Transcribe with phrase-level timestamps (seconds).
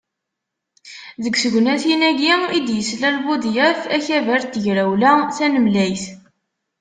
[1.23, 6.05] Deg tegnatin-agi i d-yeslal Budyaf Akabar n Tegrawla Tanemlayt.